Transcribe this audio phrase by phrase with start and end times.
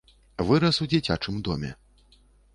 [0.47, 1.71] Вырас у дзіцячым доме.